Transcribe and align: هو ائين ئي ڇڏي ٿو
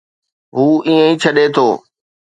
هو 0.55 0.65
ائين 0.85 1.01
ئي 1.09 1.13
ڇڏي 1.21 1.45
ٿو 1.55 1.67